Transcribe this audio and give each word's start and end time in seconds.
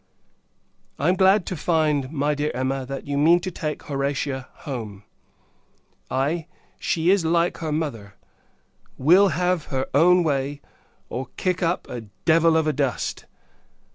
I 0.97 1.09
am 1.09 1.15
glad 1.15 1.45
to 1.45 1.55
find, 1.55 2.11
my 2.11 2.33
dear 2.33 2.49
Emma, 2.55 2.87
that 2.87 3.05
you 3.05 3.19
mean 3.19 3.39
to 3.41 3.51
take 3.51 3.83
Horatia 3.83 4.47
home. 4.65 5.03
Aye! 6.09 6.47
she 6.79 7.11
is 7.11 7.23
like 7.23 7.57
her 7.57 7.71
mother; 7.71 8.15
will 8.97 9.27
have 9.27 9.65
her 9.65 9.85
own 9.93 10.23
way, 10.23 10.59
or 11.07 11.27
kick 11.37 11.61
up 11.61 11.87
a 11.87 12.01
devil 12.25 12.57
of 12.57 12.65
a 12.65 12.73
dust. 12.73 13.27